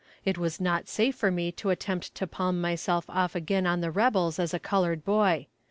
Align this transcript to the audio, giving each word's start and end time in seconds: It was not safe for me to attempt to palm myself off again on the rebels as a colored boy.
It 0.25 0.35
was 0.39 0.59
not 0.59 0.87
safe 0.89 1.15
for 1.15 1.29
me 1.29 1.51
to 1.51 1.69
attempt 1.69 2.15
to 2.15 2.25
palm 2.25 2.59
myself 2.59 3.05
off 3.07 3.35
again 3.35 3.67
on 3.67 3.81
the 3.81 3.91
rebels 3.91 4.39
as 4.39 4.51
a 4.51 4.57
colored 4.57 5.05
boy. 5.05 5.45